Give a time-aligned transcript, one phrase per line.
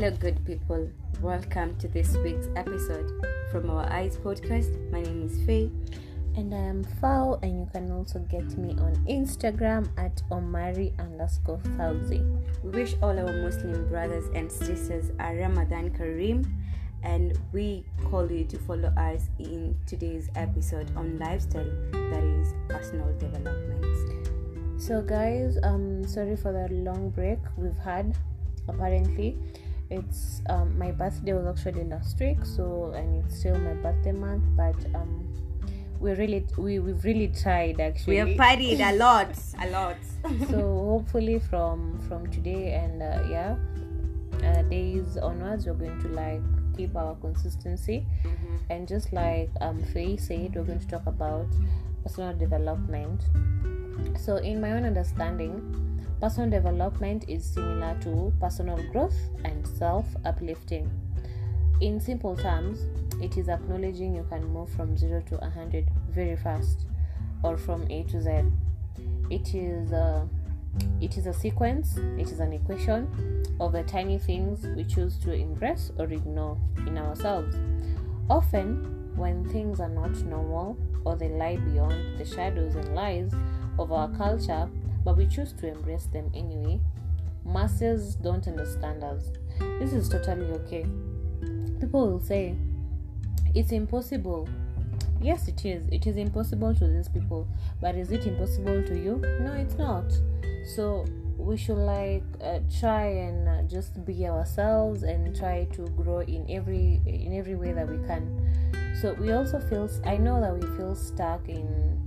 [0.00, 0.88] Hello, good people.
[1.20, 4.90] Welcome to this week's episode from our Eyes podcast.
[4.90, 5.70] My name is Faye.
[6.38, 11.60] And I am Fao, and you can also get me on Instagram at Omari underscore
[11.76, 12.24] Fauzi.
[12.64, 16.50] We wish all our Muslim brothers and sisters a Ramadan Kareem,
[17.02, 23.12] and we call you to follow us in today's episode on lifestyle, that is personal
[23.18, 23.84] development.
[24.80, 28.16] So, guys, um, sorry for the long break we've had.
[28.68, 29.36] Apparently,
[29.90, 34.44] it's um, my birthday was actually last week, so and it's still my birthday month,
[34.56, 35.26] but um,
[35.98, 38.14] we really we we've really tried actually.
[38.22, 39.96] We have partied a lot, a lot.
[40.50, 43.56] so hopefully from from today and uh, yeah,
[44.48, 46.40] uh, days onwards, we're going to like
[46.76, 48.56] keep our consistency, Mm-hmm.
[48.70, 51.46] and just like um Faye said, we're going to talk about
[52.04, 53.20] personal development.
[54.18, 55.89] So, in my own understanding,
[56.20, 60.90] personal development is similar to personal growth and self uplifting.
[61.80, 62.86] In simple terms,
[63.22, 66.86] it is acknowledging you can move from 0 to 100 very fast
[67.42, 68.30] or from A to Z.
[69.30, 70.28] It is a,
[71.00, 75.32] it is a sequence, it is an equation of the tiny things we choose to
[75.32, 77.56] embrace or ignore in ourselves.
[78.28, 83.32] Often, when things are not normal or they lie beyond the shadows and lies
[83.78, 84.68] of our culture,
[85.04, 86.80] but we choose to embrace them anyway,
[87.44, 89.30] masses don't understand us.
[89.78, 90.86] This is totally okay.
[91.80, 92.54] People will say,
[93.54, 94.48] It's impossible.
[95.20, 95.86] Yes, it is.
[95.90, 97.46] It is impossible to these people,
[97.80, 99.16] but is it impossible to you?
[99.40, 100.04] No, it's not.
[100.74, 101.04] So,
[101.40, 106.46] we should like uh, try and uh, just be ourselves and try to grow in
[106.50, 108.22] every in every way that we can
[109.00, 111.98] so we also feel i know that we feel stuck in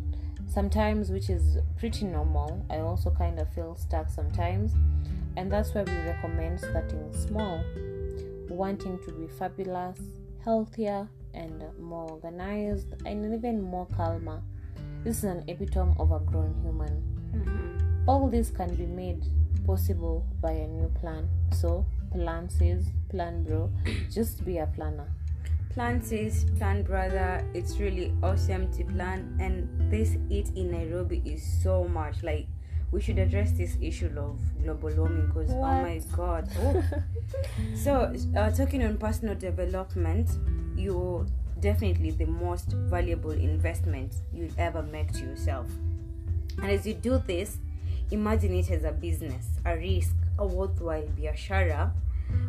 [0.53, 2.65] sometimes which is pretty normal.
[2.69, 4.73] I also kind of feel stuck sometimes.
[5.35, 7.63] And that's why we recommend starting small
[8.49, 9.97] wanting to be fabulous
[10.43, 14.41] healthier and more organized and even more calmer.
[15.03, 17.01] This is an epitome of a grown human.
[17.33, 18.07] Mm-hmm.
[18.07, 19.25] all this can be made
[19.65, 21.27] possible by a new plan.
[21.51, 23.71] So plan says plan bro
[24.11, 25.07] just be a planner
[25.73, 27.43] Plan says, plan brother.
[27.55, 32.21] It's really awesome to plan, and this eat in Nairobi is so much.
[32.21, 32.45] Like,
[32.91, 36.47] we should address this issue of global warming because oh my god.
[36.59, 36.83] Oh.
[37.75, 40.29] so, uh, talking on personal development,
[40.77, 41.25] you're
[41.59, 45.65] definitely the most valuable investment you'll ever make to yourself.
[46.61, 47.57] And as you do this,
[48.11, 51.91] imagine it as a business, a risk, a worthwhile biashara,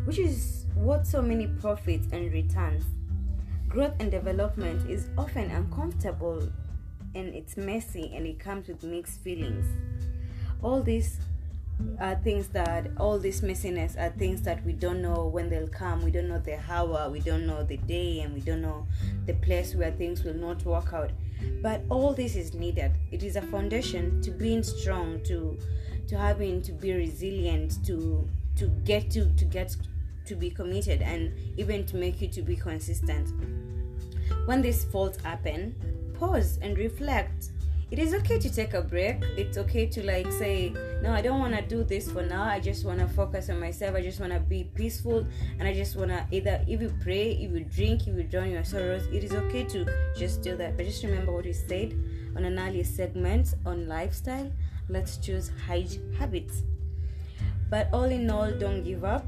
[0.05, 2.85] which is what so many profits and returns.
[3.75, 6.49] Growth and development is often uncomfortable
[7.17, 9.67] and it's messy and it comes with mixed feelings.
[10.62, 11.19] All these
[11.99, 16.05] are things that all this messiness are things that we don't know when they'll come.
[16.05, 18.87] We don't know the hour, we don't know the day, and we don't know
[19.27, 21.11] the place where things will not work out.
[21.61, 22.93] But all this is needed.
[23.11, 25.59] It is a foundation to being strong, to
[26.06, 29.77] to having to be resilient, to to get to to get
[30.27, 33.31] to be committed and even to make you to be consistent.
[34.47, 35.75] When these faults happen,
[36.19, 37.51] pause and reflect.
[37.91, 39.23] It is okay to take a break.
[39.37, 42.43] It's okay to like say, no, I don't want to do this for now.
[42.43, 43.95] I just want to focus on myself.
[43.95, 45.27] I just want to be peaceful
[45.59, 48.51] and I just want to either if you pray, if you drink, if you drown
[48.51, 49.87] your sorrows, it is okay to
[50.17, 50.77] just do that.
[50.77, 51.95] But just remember what we said
[52.37, 54.51] on an earlier segment on lifestyle.
[54.89, 55.87] Let's choose high
[56.19, 56.62] habits.
[57.71, 59.25] But all in all, don't give up.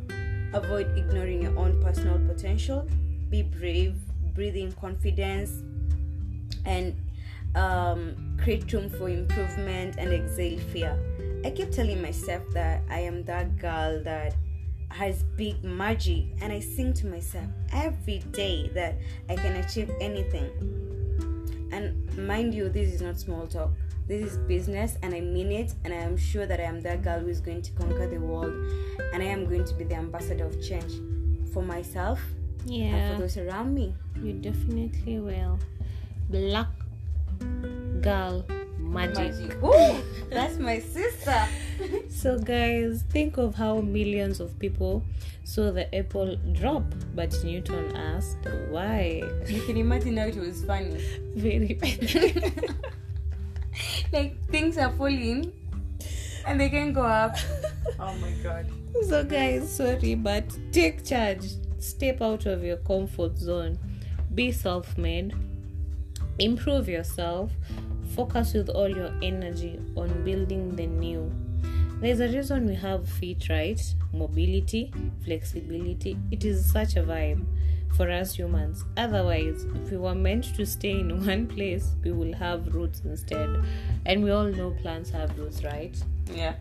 [0.53, 2.89] Avoid ignoring your own personal potential.
[3.31, 3.97] Be brave,
[4.35, 5.63] breathe in confidence,
[6.65, 6.95] and
[7.55, 10.99] um, create room for improvement and exhale fear.
[11.45, 14.35] I keep telling myself that I am that girl that
[14.89, 18.97] has big magic, and I sing to myself every day that
[19.29, 20.51] I can achieve anything.
[21.73, 23.71] And mind you, this is not small talk.
[24.09, 25.75] This is business, and I mean it.
[25.85, 28.19] And I am sure that I am that girl who is going to conquer the
[28.19, 28.53] world,
[29.13, 30.93] and I am going to be the ambassador of change
[31.53, 32.21] for myself
[32.67, 33.95] and yeah for those around me.
[34.23, 35.59] you definitely will
[36.29, 36.67] black
[38.01, 38.45] girl
[38.79, 39.33] magic.
[39.63, 39.97] Ooh,
[40.31, 41.47] that's my sister.
[42.09, 45.05] So, guys, think of how millions of people
[45.45, 48.39] saw the apple drop, but Newton asked
[48.71, 49.23] why.
[49.47, 50.99] You can imagine how it was funny.
[51.37, 51.79] Very
[54.13, 55.53] Like things are falling
[56.47, 57.37] and they can go up.
[57.99, 58.67] Oh my god.
[59.09, 61.45] so, guys, sorry, but take charge.
[61.79, 63.79] Step out of your comfort zone.
[64.35, 65.35] Be self made.
[66.39, 67.53] Improve yourself.
[68.15, 71.31] Focus with all your energy on building the new.
[72.01, 73.81] there's a reason we have feet, right?
[74.13, 74.93] Mobility,
[75.25, 76.19] flexibility.
[76.31, 77.45] It is such a vibe
[77.95, 78.85] for us humans.
[78.97, 83.49] Otherwise, if we were meant to stay in one place, we will have roots instead.
[84.05, 85.97] And we all know plants have roots, right?
[86.35, 86.55] Yeah.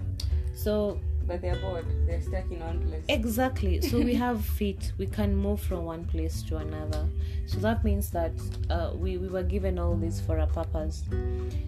[0.53, 1.85] So, But they're bored.
[2.07, 3.03] They're stuck in one place.
[3.09, 3.81] exactly.
[3.81, 4.93] So, we have feet.
[4.97, 7.07] We can move from one place to another.
[7.47, 8.31] So, that means that
[8.69, 11.03] uh, we, we were given all this for a purpose.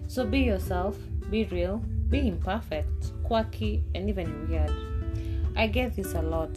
[0.06, 0.96] So, be yourself,
[1.30, 4.72] be real, be imperfect, quirky, and even weird.
[5.56, 6.56] I get this a lot.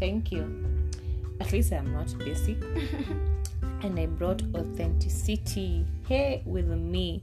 [0.00, 0.66] Thank you.
[1.40, 2.58] At least I'm not basic.
[3.82, 7.22] and I brought authenticity here with me.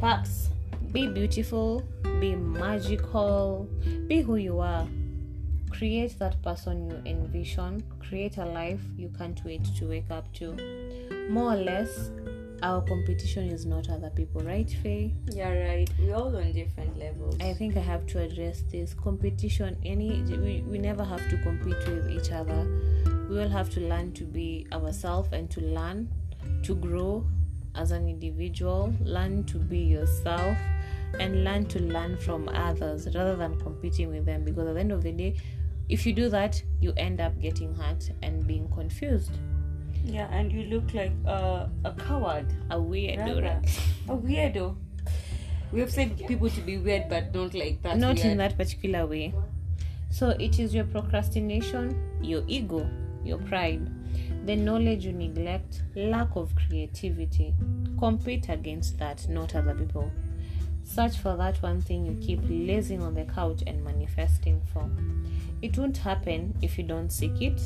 [0.00, 0.50] Facts.
[0.92, 1.82] Be beautiful,
[2.20, 3.68] be magical,
[4.06, 4.86] be who you are.
[5.70, 10.54] Create that person you envision, create a life you can't wait to wake up to.
[11.28, 12.10] More or less,
[12.62, 15.12] our competition is not other people, right, Faye?
[15.32, 15.90] Yeah, right.
[15.98, 17.36] We're all on different levels.
[17.40, 19.76] I think I have to address this competition.
[19.84, 22.66] Any we, we never have to compete with each other.
[23.28, 26.08] We all have to learn to be ourselves and to learn
[26.62, 27.26] to grow
[27.74, 28.92] as an individual.
[29.02, 30.56] Learn to be yourself
[31.18, 34.44] and learn to learn from others rather than competing with them.
[34.44, 35.36] Because at the end of the day,
[35.88, 39.32] if you do that, you end up getting hurt and being confused.
[40.04, 42.46] yeah, and you look like uh, a coward.
[42.70, 43.80] A weirdo, right?
[44.08, 44.76] A weirdo.
[45.72, 47.96] We have said people to be weird, but don't like that.
[47.98, 48.26] not weird.
[48.26, 49.34] in that particular way.
[50.10, 52.88] So it is your procrastination, your ego,
[53.24, 53.88] your pride,
[54.46, 57.54] the knowledge you neglect, lack of creativity.
[57.98, 60.10] Compete against that, not other people.
[60.84, 64.88] Search for that one thing you keep lazing on the couch and manifesting for.
[65.62, 67.60] It won't happen if you don't seek it.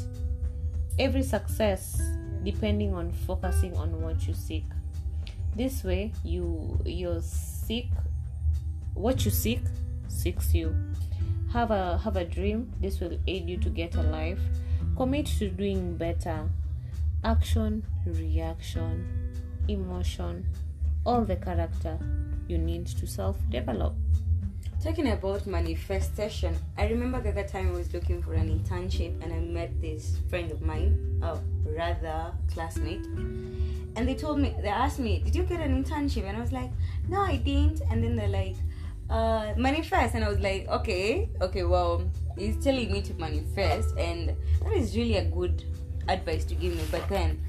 [0.98, 2.00] Every success
[2.44, 4.64] depending on focusing on what you seek.
[5.56, 7.90] This way you you seek
[8.94, 9.60] what you seek
[10.08, 10.74] seeks you
[11.52, 14.40] have a have a dream this will aid you to get a life
[14.98, 16.38] commit to doing better
[17.22, 19.06] action reaction
[19.68, 20.44] emotion
[21.06, 21.96] all the character
[22.48, 23.94] you need to self develop
[24.80, 29.32] Talking about manifestation, I remember the other time I was looking for an internship and
[29.32, 33.04] I met this friend of mine, or rather classmate,
[33.98, 36.22] and they told me, they asked me, Did you get an internship?
[36.22, 36.70] And I was like,
[37.08, 37.80] No, I didn't.
[37.90, 38.54] And then they're like,
[39.10, 40.14] uh, Manifest.
[40.14, 44.96] And I was like, Okay, okay, well, he's telling me to manifest, and that is
[44.96, 45.64] really a good
[46.08, 46.82] advice to give me.
[46.90, 47.42] But then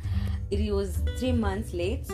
[0.52, 2.08] it was three months late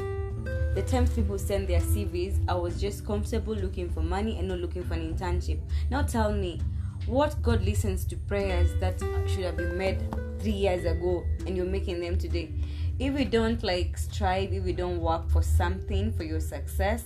[0.76, 4.60] the times people send their CVs, I was just comfortable looking for money and not
[4.60, 5.58] looking for an internship.
[5.90, 6.60] Now tell me,
[7.06, 10.04] what God listens to prayers that should have been made
[10.40, 12.52] three years ago and you're making them today?
[13.00, 17.06] If you don't like strive, if you don't work for something for your success,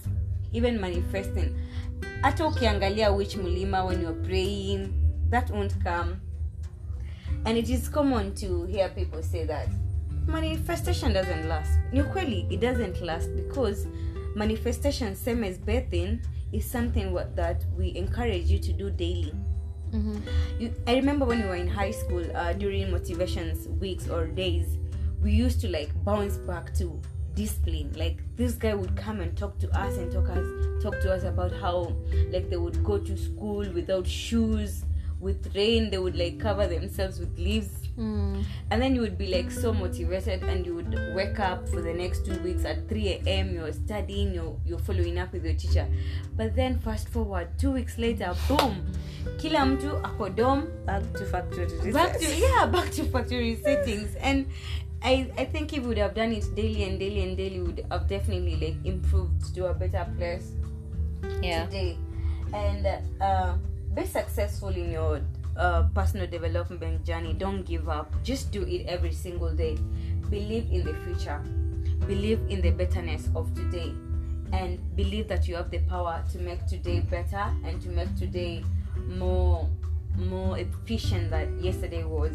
[0.52, 1.56] even manifesting,
[2.24, 4.94] hata ukiangalia which mulima when you're praying,
[5.30, 6.22] that won't come.
[7.46, 9.70] And it is common to hear people say that
[10.28, 11.72] manifestation doesn't last.
[11.92, 13.88] Ni ukweli, it doesn't last because
[14.36, 16.22] manifestation, same as bathing,
[16.52, 19.34] is something what, that we encourage you to do daily.
[20.60, 24.78] You, I remember when we were in high school uh, during motivations weeks or days,
[25.22, 27.02] we used to like bounce back to
[27.34, 27.92] discipline.
[27.96, 30.46] Like this guy would come and talk to us and talk us
[30.84, 31.96] talk to us about how
[32.32, 34.84] like they would go to school without shoes,
[35.20, 35.90] with rain.
[35.90, 37.80] They would like cover themselves with leaves.
[38.72, 41.94] And then you would be like so motivated and you would wake up for the
[41.94, 45.86] next two weeks at 3 a.m you're studying you're, you're following up with your teacher.
[46.38, 48.88] But then fast forward two weeks later boom!
[49.38, 54.16] Kila mtu ako dom back to factory back to yeah back to factory settings.
[54.24, 54.48] And
[55.04, 57.86] I, I think if we would have done it daily and daily and daily would
[57.92, 60.52] have definitely like improved to a better place
[61.42, 61.66] yeah.
[61.66, 61.98] today.
[62.54, 62.88] And
[63.22, 63.56] uh,
[63.94, 65.22] be successful in your
[65.58, 68.12] uh, personal development journey don't give up.
[68.24, 69.78] Just do it every single day.
[70.30, 71.40] Believe in the future.
[72.08, 73.94] Believe in the betterness of today.
[74.54, 78.64] And believe that you have the power to make today better and to make today
[79.08, 79.70] more
[80.18, 82.34] more efficient than yesterday was.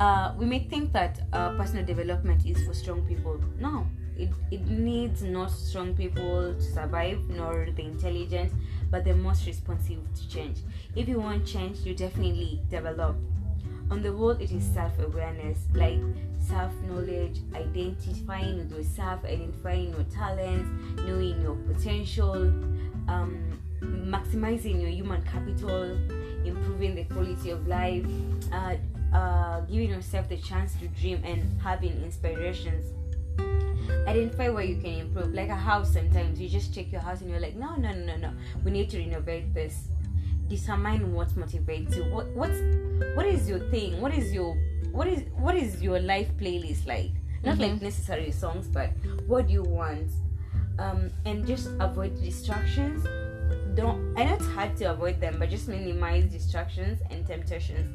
[0.00, 3.40] Uh, we may think that uh, personal development is for strong people.
[3.58, 3.86] No,
[4.16, 8.52] it, it needs not strong people to survive, nor the intelligent,
[8.90, 10.58] but the most responsive to change.
[10.94, 13.16] If you want change, you definitely develop.
[13.90, 15.98] On the whole, it is self awareness, like
[16.38, 20.68] self knowledge, identifying with yourself, identifying your talents,
[21.06, 22.34] knowing your potential,
[23.08, 25.96] um, maximizing your human capital,
[26.44, 28.04] improving the quality of life,
[28.52, 28.74] uh,
[29.14, 32.84] uh, giving yourself the chance to dream and having inspirations
[34.06, 37.30] identify where you can improve like a house sometimes you just check your house and
[37.30, 38.32] you're like no no no no no
[38.64, 39.88] we need to renovate this
[40.48, 42.04] determine what motivates you.
[42.04, 42.58] What what's
[43.14, 44.00] what is your thing?
[44.00, 44.56] What is your
[44.90, 47.10] what is what is your life playlist like?
[47.44, 48.90] Not like necessary songs, but
[49.26, 50.10] what do you want?
[50.78, 53.04] Um, and just avoid distractions.
[53.74, 57.88] Don't I know it's hard to avoid them, but just minimize distractions and temptations.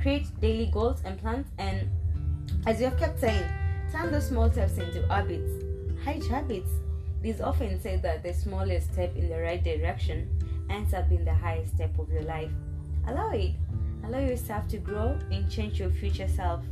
[0.00, 1.88] Create daily goals and plans and
[2.66, 3.44] as you have kept saying,
[3.94, 5.62] turn those small steps into habits.
[6.04, 6.70] Hide habits.
[7.22, 10.28] It is often said that the smallest step in the right direction
[10.68, 12.50] ends up being the highest step of your life.
[13.06, 13.52] Allow it.
[14.04, 16.64] Allow yourself to grow and change your future self.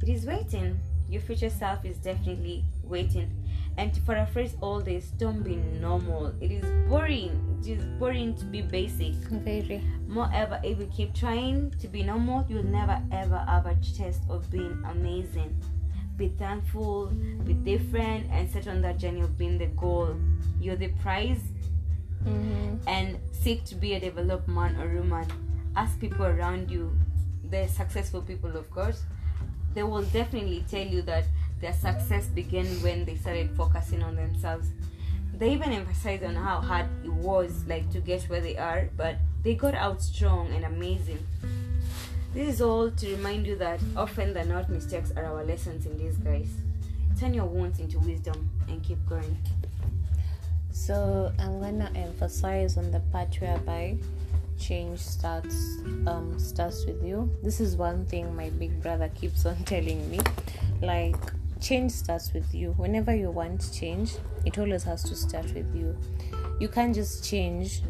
[0.00, 0.78] It is waiting.
[1.08, 3.28] Your future self is definitely waiting.
[3.76, 6.32] And to paraphrase all this, don't be normal.
[6.40, 7.58] It is boring.
[7.60, 9.14] It is boring to be basic.
[9.14, 9.82] Very.
[10.06, 14.48] Moreover, if you keep trying to be normal, you'll never ever have a taste of
[14.52, 15.54] being amazing.
[16.16, 17.08] Be thankful,
[17.44, 20.16] be different, and set on that journey of being the goal.
[20.60, 21.42] You're the prize,
[22.24, 22.88] Mm-hmm.
[22.88, 25.26] and seek to be a developed man or woman.
[25.76, 26.90] Ask people around you,
[27.50, 29.04] the successful people, of course,
[29.74, 31.24] they will definitely tell you that
[31.60, 34.70] their success began when they started focusing on themselves.
[35.38, 39.16] They even emphasize on how hard it was, like to get where they are, but
[39.44, 41.24] they got out strong and amazing.
[42.36, 45.96] This is all to remind you that often than not, mistakes are our lessons in
[45.96, 46.50] disguise.
[47.18, 49.38] Turn your wounds into wisdom and keep going.
[50.70, 53.96] So I'm gonna emphasize on the part whereby
[54.58, 57.34] change starts um starts with you.
[57.42, 60.20] This is one thing my big brother keeps on telling me.
[60.82, 61.16] Like
[61.62, 62.72] change starts with you.
[62.72, 64.12] Whenever you want change,
[64.44, 65.96] it always has to start with you.
[66.60, 67.80] You can't just change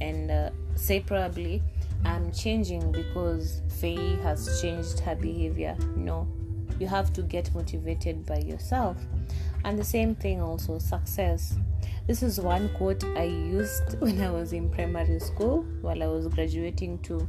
[0.00, 1.60] and uh, say probably
[2.06, 5.76] I'm changing because Faye has changed her behavior.
[5.96, 6.28] No,
[6.78, 8.96] you have to get motivated by yourself.
[9.64, 11.56] And the same thing also success.
[12.06, 16.28] This is one quote I used when I was in primary school while I was
[16.28, 17.26] graduating to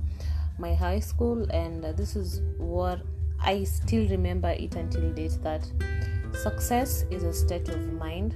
[0.60, 3.02] my high school, and this is what
[3.40, 5.68] I still remember it until date that
[6.34, 8.36] success is a state of mind.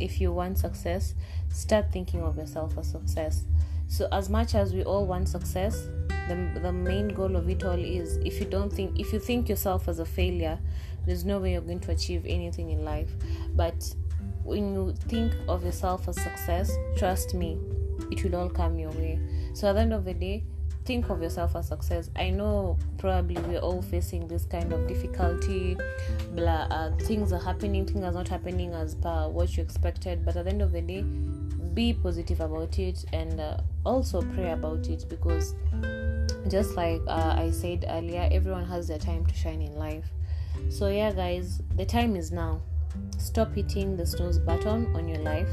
[0.00, 1.14] If you want success,
[1.48, 3.44] start thinking of yourself as success.
[3.88, 5.88] So, as much as we all want success,
[6.28, 9.48] the, the main goal of it all is if you don't think, if you think
[9.48, 10.58] yourself as a failure,
[11.06, 13.10] there's no way you're going to achieve anything in life.
[13.54, 13.94] But
[14.42, 17.58] when you think of yourself as success, trust me,
[18.10, 19.20] it will all come your way.
[19.54, 20.44] So at the end of the day,
[20.84, 22.10] think of yourself as success.
[22.16, 25.76] I know probably we're all facing this kind of difficulty,
[26.30, 30.36] blah, uh, things are happening, things are not happening as per what you expected, but
[30.36, 31.04] at the end of the day,
[31.76, 35.54] be positive about it and uh, also pray about it because
[36.48, 40.06] just like uh, I said earlier, everyone has their time to shine in life.
[40.70, 42.62] So, yeah, guys, the time is now.
[43.18, 45.48] Stop hitting the snooze button on your life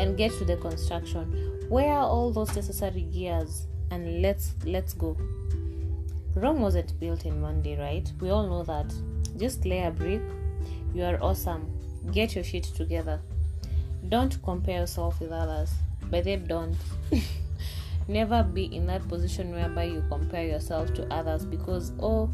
[0.00, 1.66] and get to the construction.
[1.68, 3.66] Where are all those necessary gears?
[3.90, 5.16] And let's let's go.
[6.34, 8.10] Rome wasn't built in one day, right?
[8.20, 8.94] We all know that.
[9.36, 10.22] Just lay a brick.
[10.94, 11.72] You are awesome.
[12.12, 13.20] Get your shit together.
[14.08, 15.72] Don't compare yourself with others.
[16.10, 16.76] But they don't.
[18.08, 22.30] Never be in that position whereby you compare yourself to others because oh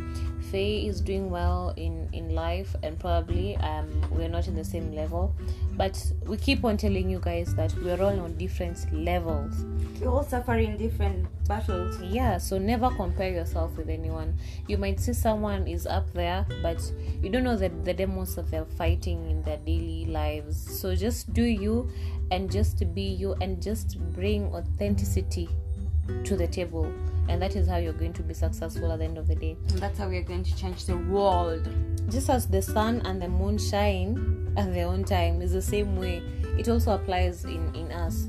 [0.50, 4.92] Faye is doing well in in life and probably um we're not in the same
[4.92, 5.34] level.
[5.72, 9.64] But we keep on telling you guys that we're all on different levels.
[9.98, 12.00] We're all suffering different battles.
[12.02, 14.36] Yeah, so never compare yourself with anyone.
[14.68, 16.80] You might see someone is up there, but
[17.22, 20.80] you don't know the, the demons that they're fighting in their daily lives.
[20.80, 21.88] So just do you
[22.30, 25.48] and just be you and just bring authenticity
[26.24, 26.92] to the table.
[27.28, 29.56] And that is how you're going to be successful at the end of the day.
[29.68, 31.68] And that's how we're going to change the world.
[32.10, 35.96] Just as the sun and the moon shine at their own time is the same
[35.96, 36.22] way.
[36.58, 38.26] It also applies in, in us.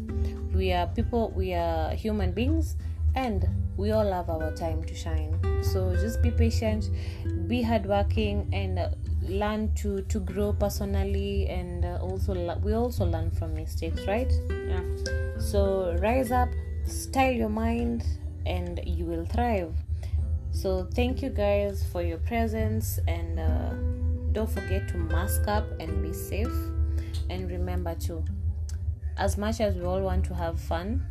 [0.54, 2.78] We are people, we are human beings,
[3.16, 5.40] and we all have our time to shine.
[5.64, 6.90] So just be patient,
[7.48, 8.90] be hardworking, and uh,
[9.22, 11.48] learn to to grow personally.
[11.50, 14.32] And uh, also, we also learn from mistakes, right?
[14.50, 14.84] Yeah.
[15.40, 16.50] So rise up,
[16.86, 18.06] style your mind,
[18.46, 19.74] and you will thrive.
[20.52, 23.74] So thank you guys for your presence, and uh,
[24.34, 26.54] don't forget to mask up and be safe.
[27.30, 28.24] And remember to,
[29.18, 31.06] as much as we all want to have fun,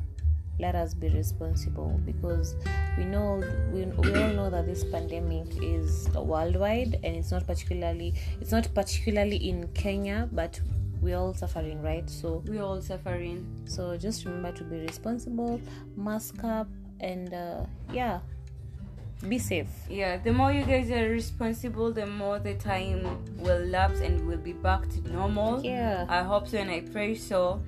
[0.58, 2.54] let us be responsible because
[2.96, 8.14] we know we, we all know that this pandemic is worldwide and it's not particularly
[8.40, 10.60] it's not particularly in Kenya, but
[11.02, 12.08] we're all suffering, right?
[12.08, 13.44] So We're all suffering.
[13.66, 15.60] so just remember to be responsible,
[15.96, 16.68] mask up,
[17.00, 18.20] and uh, yeah,
[19.28, 19.68] be safe.
[19.90, 23.06] Yeah, the more you guys are responsible, the more the time
[23.38, 25.62] will lapse and we'll be back to normal.
[25.62, 26.06] Yeah.
[26.08, 27.60] I hope so and I pray so.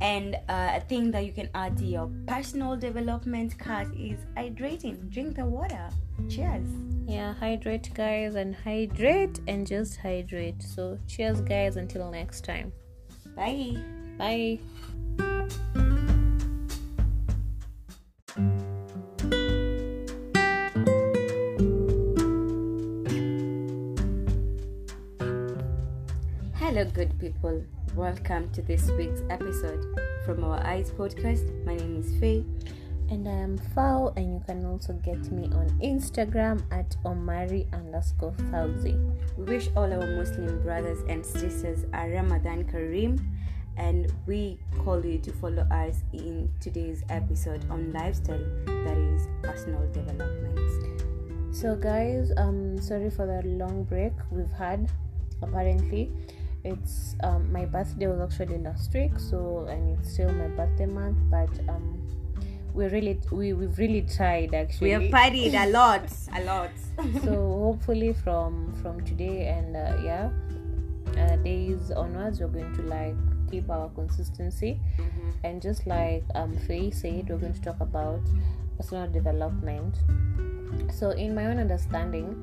[0.00, 5.08] And uh, a thing that you can add to your personal development card is hydrating.
[5.10, 5.88] Drink the water.
[6.28, 6.68] Cheers.
[7.06, 10.62] Yeah, hydrate, guys, and hydrate and just hydrate.
[10.62, 11.76] So, cheers, guys.
[11.76, 12.72] Until next time.
[13.36, 13.76] Bye.
[14.16, 14.58] Bye.
[26.54, 27.62] Hello, good people.
[27.94, 29.84] Welcome to this week's episode
[30.24, 31.64] from our Eyes podcast.
[31.64, 32.44] My name is Faye.
[33.14, 38.34] And I am Fao, and you can also get me on Instagram at Omari underscore
[38.50, 38.98] Fauzi.
[39.38, 43.24] We wish all our Muslim brothers and sisters a Ramadan Kareem,
[43.76, 49.86] and we call you to follow us in today's episode on lifestyle, that is personal
[49.92, 51.54] development.
[51.54, 54.90] So, guys, um, sorry for the long break we've had.
[55.40, 56.10] Apparently,
[56.64, 61.18] it's um, my birthday was actually last week, so and it's still my birthday month,
[61.30, 62.03] but um,
[62.74, 64.88] we really we we've really tried actually.
[64.88, 66.70] We have partied a lot, a lot.
[67.22, 67.32] so
[67.64, 70.30] hopefully from from today and uh, yeah,
[71.22, 73.14] uh, days onwards, we're going to like
[73.50, 75.30] keep our consistency Mm-hmm.
[75.44, 78.20] and just like um Faye said, we're going to talk about
[78.76, 79.94] personal development.
[80.92, 82.34] So, in my own understanding,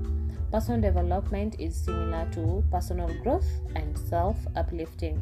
[0.52, 5.22] personal development is similar to personal growth and self uplifting.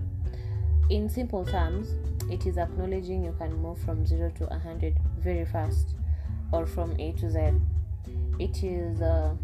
[0.92, 1.96] In simple terms,
[2.30, 5.96] it is acknowledging you can move from 0 to 100 very fast
[6.52, 7.40] or from A to Z.
[8.40, 9.38] It is a,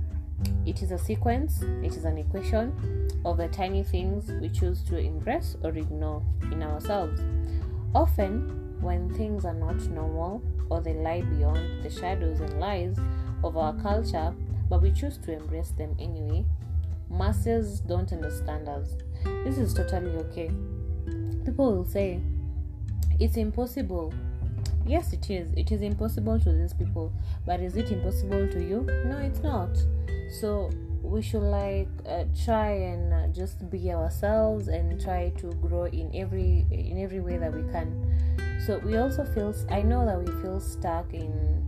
[0.65, 4.97] it is a sequence, it is an equation of the tiny things we choose to
[4.97, 7.21] embrace or ignore in ourselves.
[7.93, 12.97] Often, when things are not normal or they lie beyond the shadows and lies
[13.43, 14.33] of our culture,
[14.69, 16.45] but we choose to embrace them anyway,
[17.09, 18.95] masses don't understand us.
[19.43, 20.51] This is totally okay.
[21.45, 22.19] People will say,
[23.19, 24.13] It's impossible.
[24.85, 25.51] Yes, it is.
[25.55, 27.11] It is impossible to these people,
[27.45, 28.81] but is it impossible to you?
[29.05, 29.69] No, it's not.
[30.39, 30.69] So,
[31.05, 36.11] we should like uh, try and uh, just be ourselves and try to grow in
[36.15, 37.87] every in every way that we can
[38.65, 41.63] so we also feel i know that we feel stuck in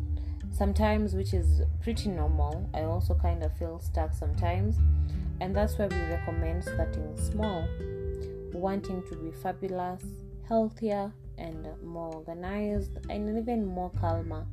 [0.51, 4.77] sometimes which is pretty normal i also kind of feel stuck sometimes
[5.39, 7.67] and that's why we recommend starting small
[8.53, 10.01] wanting to be fabulous
[10.47, 14.45] healthier and more organized and even more calmer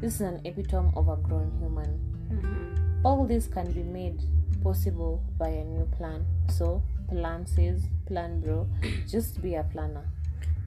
[0.00, 1.98] this is an epitome of a grown human
[2.30, 3.04] Mm-hmm.
[3.04, 4.22] all this can be made
[4.62, 8.68] possible by a new plan so plan says plan bro
[9.08, 10.04] just be a planner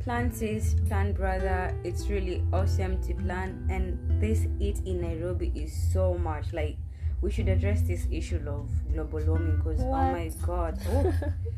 [0.03, 1.73] Plan says, plan brother.
[1.85, 6.51] It's really awesome to plan, and this heat in Nairobi is so much.
[6.51, 6.75] Like,
[7.21, 10.77] we should address this issue of global warming because oh my god.
[10.89, 11.13] Oh.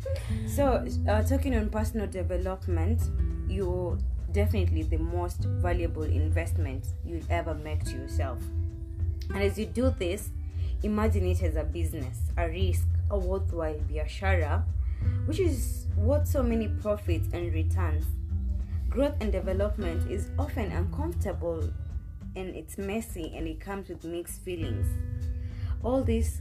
[0.48, 3.02] so, uh, talking on personal development,
[3.56, 3.98] you're
[4.32, 8.40] definitely the most valuable investment you'll ever make to yourself.
[9.34, 10.30] And as you do this,
[10.84, 14.64] imagine it as a business, a risk, a worthwhile biashara,
[15.26, 18.06] which is what so many profits and returns.
[18.90, 21.70] Growth and development is often uncomfortable
[22.36, 24.88] and it's messy and it comes with mixed feelings.
[25.82, 26.40] All these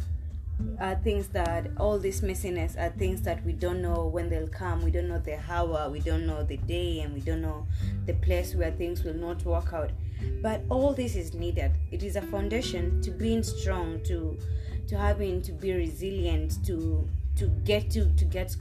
[0.80, 4.82] are things that all this messiness are things that we don't know when they'll come.
[4.82, 7.66] We don't know the hour, we don't know the day, and we don't know
[8.06, 9.90] the place where things will not work out.
[10.42, 11.72] But all this is needed.
[11.90, 14.38] It is a foundation to being strong, to
[14.88, 18.56] to having to be resilient, to to get to to get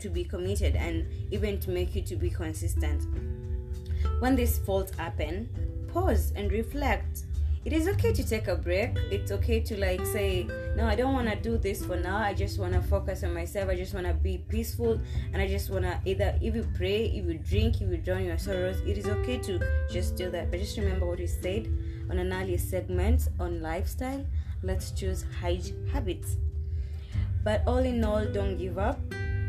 [0.00, 3.04] to be committed, and even to make you to be consistent.
[4.20, 5.48] When these faults happen,
[5.92, 7.24] pause and reflect
[7.68, 8.96] it is okay to take a break.
[9.10, 12.16] It's okay to like say no i don't want to do this for now.
[12.16, 13.68] I just want to focus on myself.
[13.68, 14.98] I just want to be peaceful.
[15.34, 18.24] And i just want to either if you pray if you drink if you drown
[18.24, 19.60] your sorrows it is okay to
[19.92, 20.50] just do that.
[20.50, 21.68] But just remember what we said
[22.08, 24.24] on an earlier segment on lifestyle.
[24.62, 25.60] Let's choose high
[25.92, 26.38] habits.
[27.44, 28.98] But all in all don't give up.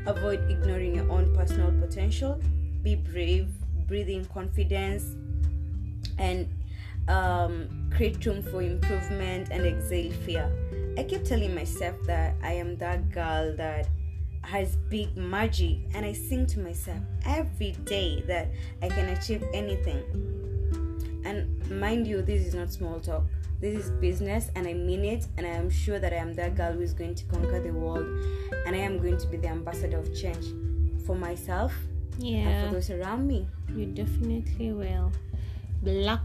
[0.08, 2.42] Avoid ignoring your own personal potential.
[2.84, 3.48] Be brave
[3.88, 5.16] breathe in confidence
[6.18, 6.50] and
[7.08, 10.52] um, create room for improvement and exhale fear.
[10.98, 13.88] I keep telling myself that I am that girl that
[14.42, 18.50] has big magic, and I sing to myself every day that
[18.82, 20.02] I can achieve anything.
[21.26, 23.24] And mind you, this is not small talk.
[23.60, 25.28] This is business, and I mean it.
[25.38, 27.72] And I am sure that I am that girl who is going to conquer the
[27.72, 28.06] world,
[28.66, 30.46] and I am going to be the ambassador of change
[31.06, 31.74] for myself
[32.20, 33.48] and yeah for those around me.
[33.76, 35.12] you definitely will
[35.82, 36.22] black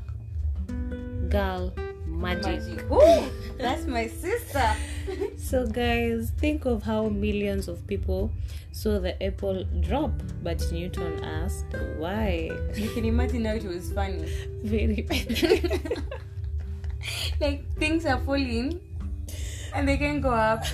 [1.29, 1.73] girl
[2.07, 2.91] magic.
[2.91, 3.25] Ooh,
[3.59, 4.75] that's my sister.
[5.37, 8.31] so guys think of how millions of people
[8.73, 10.11] saw the apple drop
[10.43, 12.51] but newton asked why.
[12.75, 14.29] You can imagine how it was funny.
[14.63, 15.81] Very funny.
[17.41, 18.81] like things are falling
[19.75, 20.65] and they can go up.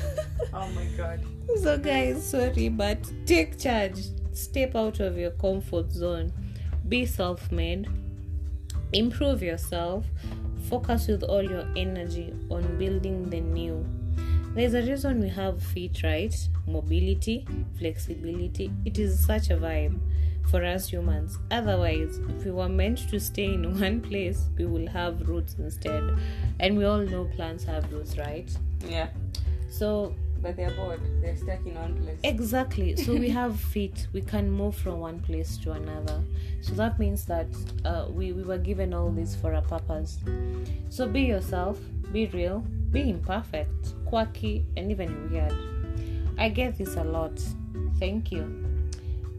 [0.52, 1.20] Oh my god.
[1.62, 3.98] So guys sorry but take charge.
[4.32, 6.32] Step out of your comfort zone.
[6.88, 7.88] Be self-made.
[8.92, 10.04] Improve yourself
[10.70, 13.84] focus with all your energy on building the new.
[14.54, 16.34] There's a reason we have feet right?
[16.66, 17.46] Mobility
[17.78, 18.72] flexibility.
[18.84, 19.98] It is such a vibe
[20.48, 21.38] for us humans.
[21.50, 26.16] Otherwise if we were meant to stay in one place we will have roots instead.
[26.60, 28.50] And we all know plants have roots right?
[28.88, 29.08] Yeah.
[29.68, 31.00] So but they're bored.
[31.22, 32.18] They're stuck in one place.
[32.24, 32.96] Exactly.
[33.04, 34.08] So we have feet.
[34.12, 36.22] We can move from one place to another.
[36.60, 37.48] So that means that
[37.84, 40.18] uh, we, we were given all this for a purpose.
[40.88, 41.78] So be yourself.
[42.12, 42.60] Be real.
[42.90, 43.94] Be imperfect.
[44.06, 44.64] Quirky.
[44.76, 45.54] And even weird.
[46.38, 47.40] I get this a lot.
[47.98, 48.66] Thank you.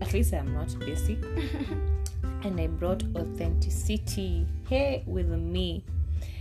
[0.02, 1.20] At least i'm not basic
[2.44, 4.48] and i brought authenticity.
[4.68, 5.84] Here with me.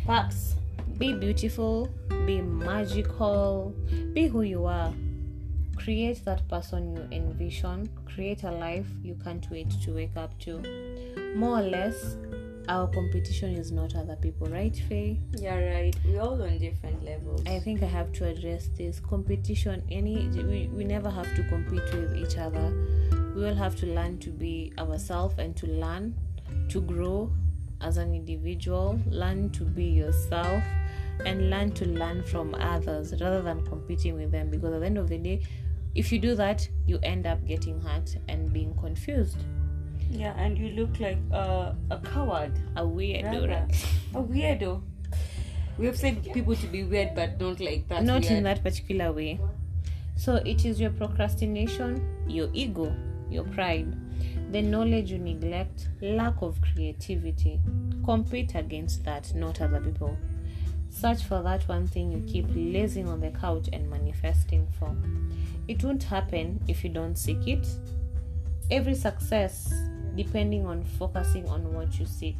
[0.06, 0.56] Facts.
[1.00, 1.88] Be beautiful,
[2.26, 3.74] be magical,
[4.12, 4.92] be who you are.
[5.74, 10.60] Create that person you envision, create a life you can't wait to wake up to.
[11.34, 12.18] More or less,
[12.68, 15.18] our competition is not other people, right, Faye?
[15.32, 15.96] Yeah, right.
[16.04, 17.44] We're all on different levels.
[17.46, 19.82] I think I have to address this competition.
[19.90, 22.74] Any we, we never have to compete with each other.
[23.34, 26.14] We all have to learn to be ourselves and to learn
[26.68, 27.32] to grow
[27.80, 30.62] as an individual, learn to be yourself,
[31.26, 34.50] and learn to learn from others rather than competing with them.
[34.50, 35.42] Because at the end of the day,
[35.94, 39.38] if you do that, you end up getting hurt and being confused.
[40.10, 42.52] yeah, and you look like uh, a coward.
[42.76, 43.86] A weirdo, right?
[44.14, 44.82] A weirdo.
[45.78, 48.02] We have said people to be weird, but don't like that.
[48.04, 48.32] Not weird.
[48.32, 49.40] in that particular way.
[50.16, 52.94] So it is your procrastination, your ego,
[53.30, 53.96] your pride,
[54.52, 57.60] the knowledge you neglect, lack of creativity.
[58.04, 60.16] Compete against that, not other people.
[60.90, 64.94] Search for that one thing you keep lazing on the couch and manifesting for.
[65.68, 67.66] It won't happen if you don't seek it.
[68.70, 69.72] Every success
[70.16, 72.36] depending on focusing on what you seek.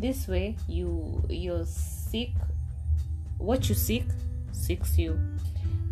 [0.00, 2.34] This way you you seek
[3.38, 4.04] what you seek
[4.50, 5.18] seeks you.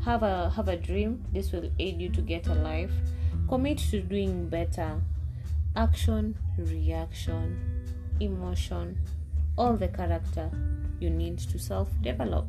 [0.05, 1.25] Have a have a dream.
[1.33, 2.93] This will aid you to get a life.
[3.49, 5.01] Commit to doing better.
[5.77, 7.61] Action, reaction,
[8.19, 8.99] emotion,
[9.57, 10.51] all the character
[11.01, 12.47] you need to self develop.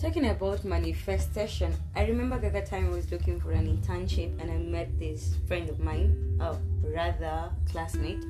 [0.00, 4.50] Talking about manifestation, I remember the other time I was looking for an internship and
[4.50, 8.22] I met this friend of mine, or rather classmate,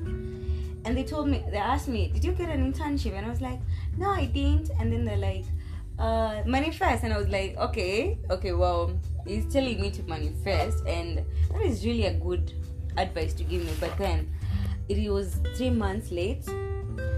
[0.85, 3.13] and they told me, they asked me, Did you get an internship?
[3.13, 3.59] And I was like,
[3.97, 4.69] No, I didn't.
[4.79, 5.43] And then they're like,
[5.99, 7.03] uh, Manifest.
[7.03, 11.85] And I was like, Okay, okay, well, he's telling me to manifest, and that is
[11.85, 12.53] really a good
[12.95, 13.73] advice to give me.
[13.81, 14.31] But then
[14.87, 16.47] it was three months late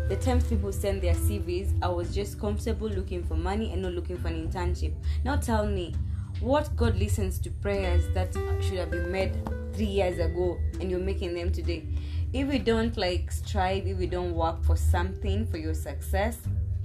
[0.09, 3.93] the times people send their CVs, I was just comfortable looking for money and not
[3.93, 4.93] looking for an internship.
[5.23, 5.93] Now tell me,
[6.39, 9.37] what God listens to prayers that should have been made
[9.73, 11.85] three years ago and you're making them today?
[12.33, 16.39] If you don't like strive, if you don't work for something for your success,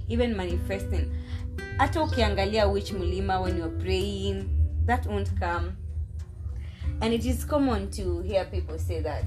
[0.07, 1.11] even manifesting,
[1.79, 4.49] hata ukiangalia which mulima when you're praying,
[4.85, 5.75] that won't come.
[7.01, 9.23] And it is common to hear people say that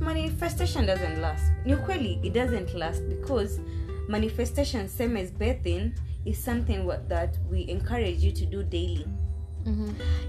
[0.00, 1.44] manifestation doesn't last.
[1.64, 3.60] Ni ukweli it doesn't last because
[4.08, 5.92] manifestation same as birthing
[6.24, 9.06] is something what, that we encourage you to do daily.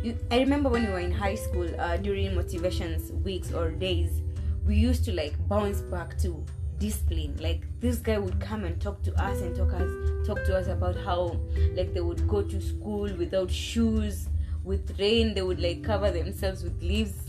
[0.03, 4.21] You, i remember when we were in high school uh, during motivations weeks or days
[4.63, 6.45] we used to like bounce back to
[6.79, 7.35] discipline.
[7.39, 9.89] Like this guy would come and talk to us and talk us
[10.27, 11.39] talk to us about how
[11.75, 14.27] like they would go to school without shoes
[14.63, 17.19] with rain they would like cover themselves with leaves.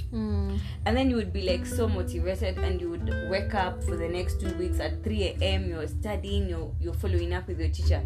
[0.86, 4.08] And then you would be like so motivated and you would wake up for the
[4.08, 8.00] next two weeks at 3 a.m you're studying you're, you're following up with your teacher.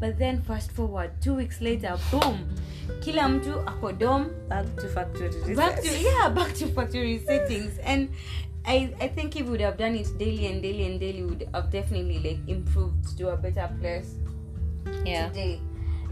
[0.00, 2.48] But then fast forward two weeks later boom!
[3.00, 8.10] Kila mtu ako dom Back to factory back to yeah back to factory settings and
[8.64, 11.48] I, I think if we would have done it daily and daily and daily would
[11.54, 14.14] have definitely like improved to a better place
[15.04, 15.28] yeah.
[15.28, 15.60] today.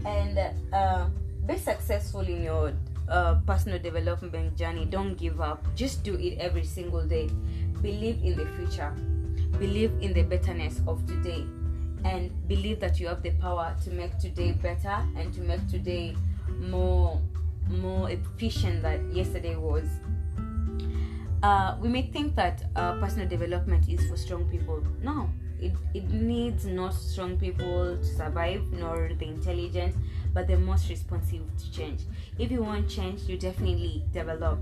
[0.05, 0.37] And
[0.73, 1.07] uh,
[1.45, 2.73] be successful in your
[3.09, 5.63] uh, personal development journey don't give up.
[5.75, 7.29] Just do it every single day.
[7.81, 8.91] Believe in the future.
[9.59, 11.45] Believe in the betterness of today.
[12.03, 16.15] And believe that you have the power to make today better and to make today
[16.59, 17.21] more
[17.69, 19.85] more efficient than yesterday was.
[21.43, 24.83] Uh, we may think that uh, personal development is for strong people.
[25.01, 25.29] No
[25.61, 29.95] it, it needs not strong people to survive nor the intelligent
[30.33, 32.01] but the most responsive to change.
[32.39, 34.59] If you want change you definitely develop.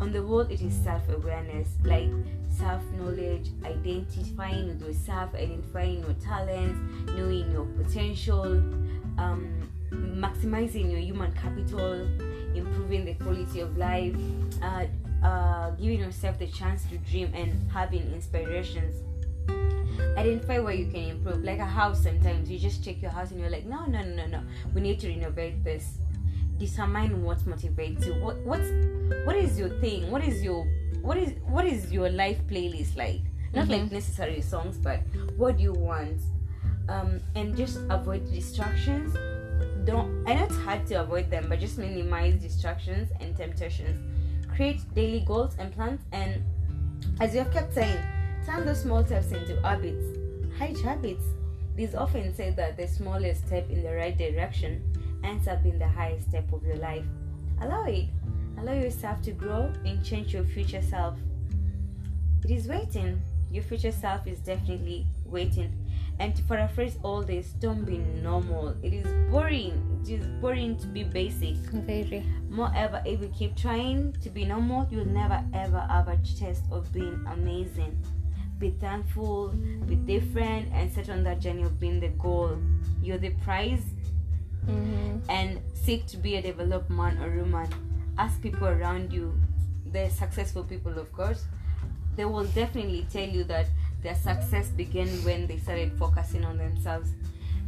[0.00, 2.10] On the whole it is self-awareness like
[2.50, 6.78] self-knowledge identifying with yourself identifying your talents
[7.16, 8.44] knowing your potential
[9.18, 12.06] um, maximizing your human capital
[12.54, 14.14] improving the quality of life
[14.62, 14.84] uh,
[15.24, 19.02] uh, giving yourself the chance to dream and having inspirations
[20.16, 21.44] identify where you can improve.
[21.44, 24.14] Like a house sometimes you just check your house and you're like no no no
[24.14, 24.42] no no.
[24.74, 25.98] We need to renovate this.
[26.58, 28.14] Determine what motivates you.
[28.14, 28.68] What what's
[29.24, 30.10] what is your thing?
[30.10, 30.66] What is your
[31.02, 33.20] what is what is your life playlist like?
[33.54, 33.72] Not mm-hmm.
[33.72, 35.00] like necessary songs but
[35.36, 36.20] what do you want?
[36.88, 39.14] Um, and just avoid distractions.
[39.84, 43.98] Don't i know it's hard to avoid them but just minimize distractions and temptations.
[44.54, 46.42] Create daily goals and plans and
[47.20, 47.98] as you have kept saying
[48.46, 50.16] turn those small steps into habits
[50.58, 51.24] hide habits
[51.78, 54.82] it is often said that the smallest step in the right direction
[55.22, 57.04] ends up being the highest step of your life.
[57.60, 58.06] Allow it.
[58.58, 61.16] Allow yourself to grow and change your future self.
[62.44, 63.22] It is waiting.
[63.52, 65.72] Your future self is definitely waiting.
[66.18, 68.74] And to paraphrase all this, don't be normal.
[68.82, 70.02] It is boring.
[70.02, 71.54] It is boring to be basic.
[71.86, 72.26] Very.
[72.50, 76.92] Moreover, if you keep trying to be normal, you'll never ever have a taste of
[76.92, 77.96] being amazing.
[78.58, 79.50] Be thankful,
[79.86, 82.58] be different, and set on that journey of being the goal.
[83.02, 83.84] You're the prize
[84.66, 85.18] mm-hmm.
[85.30, 87.68] and seek to be a developed man or woman.
[88.18, 89.32] Ask people around you,
[89.92, 91.44] the successful people, of course,
[92.16, 93.66] they will definitely tell you that
[94.02, 97.10] their success began when they started focusing on themselves.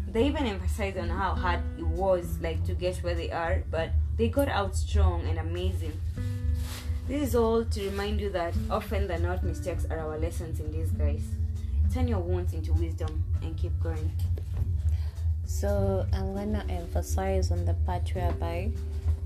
[0.09, 3.91] They even emphasize on how hard it was, like to get where they are, but
[4.17, 5.93] they got out strong and amazing.
[7.11, 10.71] This is all to remind you that often the not mistakes are our lessons in
[10.71, 11.25] disguise.
[11.93, 14.13] Turn your wounds into wisdom and keep going.
[15.45, 18.71] So I'm gonna emphasize on the part whereby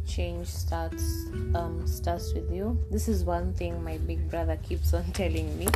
[0.07, 2.83] change starts um, starts with you.
[2.91, 5.69] This is one thing my big brother keeps on telling me.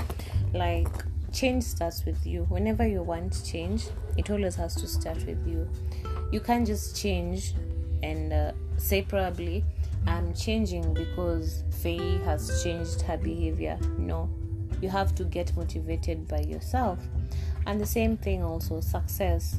[0.55, 0.89] Like
[1.31, 2.45] change starts with you.
[2.45, 3.85] Whenever you want change,
[4.17, 5.69] it always has to start with you.
[6.33, 7.53] You can't just change
[8.03, 9.63] and uh, say probably
[10.09, 13.79] I'm changing because Faye has changed her behavior.
[13.99, 14.29] No,
[14.81, 16.99] you have to get motivated by yourself.
[17.67, 19.59] And the same thing also success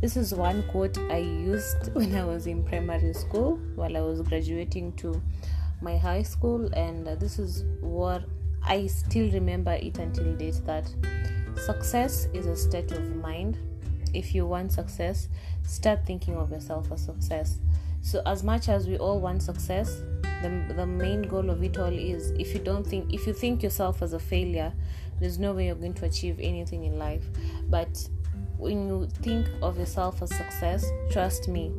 [0.00, 4.22] this is one quote I used when I was in primary school while I was
[4.22, 5.20] graduating to
[5.82, 8.24] my high school, and this is what
[8.62, 10.90] I still remember it until date that
[11.56, 13.58] success is a state of mind.
[14.14, 15.28] If you want success,
[15.64, 17.58] start thinking of yourself as success.
[18.02, 20.02] So, as much as we all want success,
[20.42, 23.62] the, the main goal of it all is if you don't think if you think
[23.62, 24.72] yourself as a failure
[25.20, 27.26] there's no way you're going to achieve anything in life
[27.68, 28.08] but
[28.60, 31.72] when you think of yourself as success, trust me,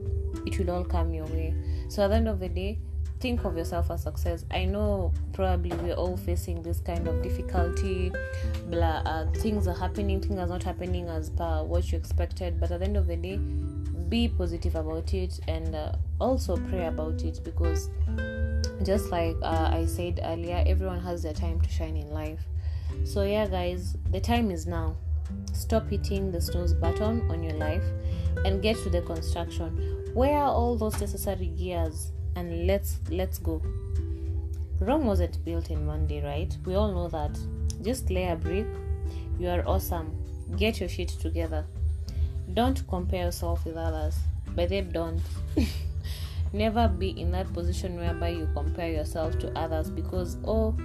[0.45, 1.53] it will all come your way.
[1.89, 2.79] So at the end of the day,
[3.19, 4.45] think of yourself as success.
[4.49, 8.11] I know probably we're all facing this kind of difficulty,
[8.65, 12.71] blah, uh, things are happening, things are not happening as per what you expected, but
[12.71, 13.39] at the end of the day,
[14.11, 17.89] be positive about it and uh, also pray about it because
[18.83, 22.41] just like uh, I said earlier, everyone has their time to shine in life.
[23.05, 24.97] So, yeah, guys, the time is now.
[25.53, 27.83] Stop hitting the snooze button on your life
[28.45, 30.11] and get to the construction.
[30.13, 32.11] Where are all those necessary gears?
[32.35, 33.61] And let's let's go.
[34.79, 36.55] Rome wasn't built in one day, right?
[36.65, 37.39] We all know that.
[37.81, 38.67] Just lay a brick.
[39.39, 40.17] You are awesome.
[40.57, 41.65] Get your shit together.
[42.53, 44.17] Don't compare yourself with others.
[44.55, 45.21] But they don't.
[46.53, 50.75] Never be in that position whereby you compare yourself to others because oh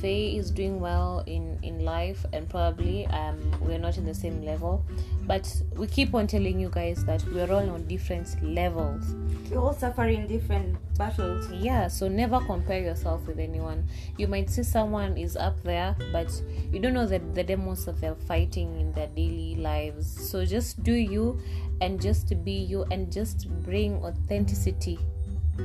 [0.00, 4.42] Faye is doing well in in life and probably um we're not in the same
[4.42, 4.84] level
[5.22, 9.14] but we keep on telling you guys that we're all on different levels.
[9.50, 11.50] We're all suffering different battles.
[11.52, 13.86] Yeah so never compare yourself with anyone.
[14.18, 16.30] You might see someone is up there but
[16.72, 20.30] you don't know the, the demons that they're fighting in their daily lives.
[20.30, 21.40] So just do you
[21.80, 24.98] and just be you and just bring authenticity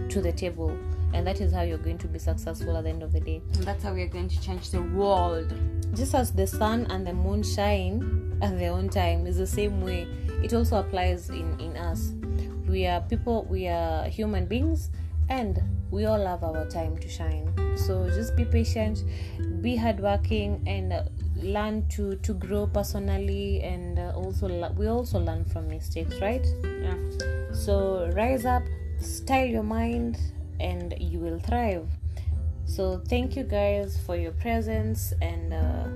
[0.10, 0.78] to the table
[1.14, 3.42] and that is how you're going to be successful at the end of the day.
[3.54, 5.54] And that's how we're going to change the world.
[5.94, 9.82] Just as the sun and the moon shine at their own time is the same
[9.82, 10.08] way.
[10.44, 12.12] It also applies in in us.
[12.68, 14.92] We are people we are human beings
[15.30, 17.54] and we all have our time to shine.
[17.78, 19.04] So just be patient
[19.62, 21.04] be hardworking and uh,
[21.36, 26.46] learn to to grow personally and uh, also we also learn from mistakes right?
[26.64, 26.96] Yeah.
[27.54, 28.64] So rise up
[29.00, 30.18] style your mind
[30.60, 31.88] and you will thrive.
[32.66, 35.88] So thank you guys for your presence and uh,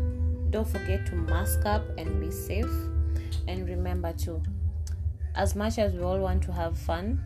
[0.49, 2.71] don't forget to mask up and be safe.
[3.47, 4.41] And remember too
[5.35, 7.23] as much as we all want to have fun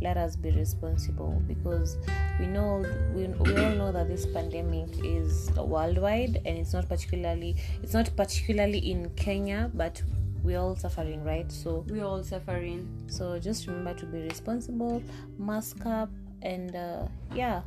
[0.00, 1.98] let us be responsible because
[2.38, 2.84] we know
[3.14, 8.10] we, we all know that this pandemic is worldwide and it's not particularly it's not
[8.16, 10.02] particularly in kenya but
[10.42, 11.50] we're all suffering right?
[11.50, 12.86] So we're all suffering.
[13.06, 15.02] so just remember to be responsible
[15.38, 16.10] mask up
[16.44, 17.62] and uh, yeah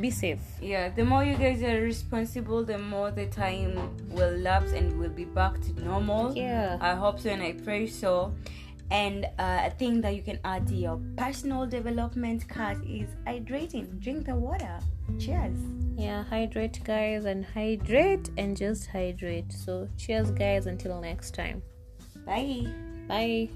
[0.00, 0.40] be safe.
[0.60, 3.78] Yeah the more you guys are responsible the more the time
[4.10, 6.34] will lapse and we'll be back to normal.
[6.34, 6.78] Yeah.
[6.80, 8.34] I hope so and i pray so.
[8.90, 14.00] And uh, a thing that you can add to your personal development card is hydrating.
[14.00, 14.78] Drink the water.
[15.18, 15.58] Cheers.
[15.96, 19.52] Yeah hydrate guys and hydrate and just hydrate.
[19.52, 21.62] So cheers guys until next time.
[22.26, 22.66] Bye.
[23.06, 23.50] Bye